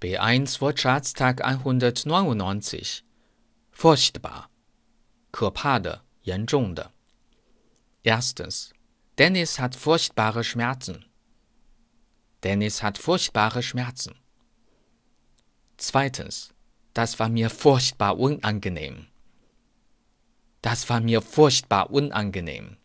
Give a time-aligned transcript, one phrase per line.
[0.00, 3.03] B1 Wortschatztag 199
[3.71, 4.45] furchtbar
[5.31, 6.91] 可怕的严重的
[8.03, 8.71] Erstens
[9.17, 11.05] Dennis hat furchtbare Schmerzen.
[12.43, 14.15] Dennis hat furchtbare Schmerzen.
[15.77, 16.53] Zweitens
[16.93, 19.07] Das war mir furchtbar unangenehm.
[20.61, 22.77] Das war mir furchtbar unangenehm.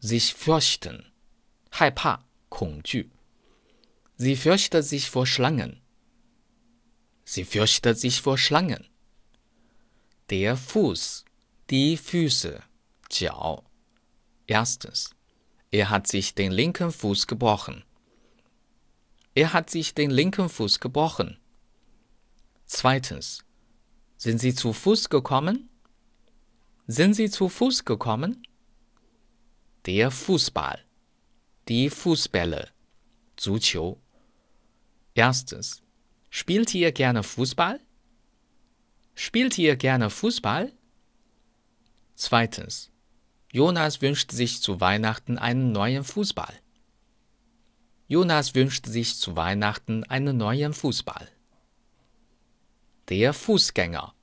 [0.00, 1.12] Sich fürchten
[1.70, 3.10] 害怕恐惧
[4.16, 5.80] Sie fürchtet sich vor Schlangen.
[7.34, 8.86] Sie fürchtet sich vor Schlangen.
[10.28, 11.24] Der Fuß,
[11.70, 12.62] die Füße,
[13.10, 13.64] Jiao.
[14.46, 15.14] Erstens.
[15.70, 17.84] Er hat sich den linken Fuß gebrochen.
[19.34, 21.38] Er hat sich den linken Fuß gebrochen.
[22.66, 23.42] Zweitens.
[24.18, 25.70] Sind Sie zu Fuß gekommen?
[26.86, 28.46] Sind Sie zu Fuß gekommen?
[29.86, 30.84] Der Fußball.
[31.66, 32.68] Die Fußbälle.
[33.36, 33.96] Zuqiu.
[35.14, 35.82] Erstens
[36.32, 37.78] spielt ihr gerne Fußball?
[39.14, 40.72] Spielt ihr gerne Fußball?
[42.14, 42.90] Zweitens,
[43.52, 46.54] Jonas wünscht sich zu Weihnachten einen neuen Fußball.
[48.08, 51.28] Jonas wünscht sich zu Weihnachten einen neuen Fußball.
[53.10, 54.14] Der Fußgänger,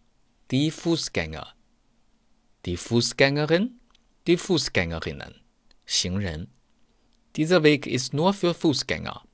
[0.50, 1.54] die Fußgänger,
[2.66, 3.80] die Fußgängerin,
[4.26, 5.36] die Fußgängerinnen,
[5.86, 6.48] 行人.
[7.36, 9.29] Dieser Weg ist nur für Fußgänger.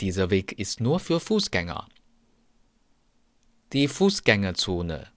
[0.00, 1.88] Dieser Weg ist nur für Fußgänger.
[3.72, 5.08] Die Fußgängerzone,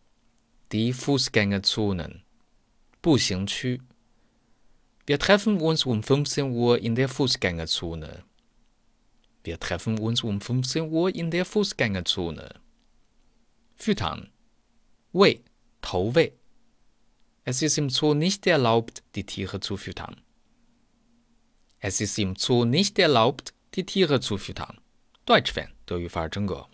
[0.71, 2.23] die Fußgängerzonen,
[3.01, 3.79] 步行区.
[5.05, 8.23] Wir treffen uns um 15 Uhr in der Fußgängerzone.
[9.43, 12.49] Wir treffen uns um 15 Uhr in der Fußgängerzone.
[13.75, 14.31] Füttern.
[15.11, 15.41] 喂，
[15.81, 16.33] 投喂。
[17.43, 20.21] Es ist im Zoo nicht erlaubt, die Tiere zu füttern.
[21.79, 24.74] Es ist im Zoo nicht erlaubt, 提提和粗细糖，
[25.24, 26.68] 端吃饭，德语发尔整个。